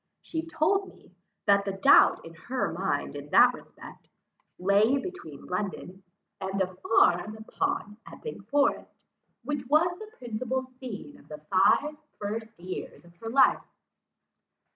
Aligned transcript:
She 0.23 0.41
told 0.47 0.87
me, 0.87 1.13
that 1.45 1.63
the 1.63 1.73
doubt 1.73 2.25
in 2.25 2.33
her 2.33 2.73
mind 2.73 3.15
in 3.15 3.29
that 3.29 3.53
respect, 3.53 4.09
lay 4.57 4.97
between 4.97 5.45
London, 5.45 6.01
and 6.39 6.59
a 6.59 6.73
farm 6.73 7.37
upon 7.37 7.97
Epping 8.11 8.41
Forest, 8.45 8.95
which 9.43 9.67
was 9.67 9.95
the 9.99 10.11
principal 10.17 10.63
scene 10.63 11.19
of 11.19 11.27
the 11.27 11.37
five 11.51 11.95
first 12.17 12.59
years 12.59 13.05
of 13.05 13.15
her 13.17 13.29
life. 13.29 13.61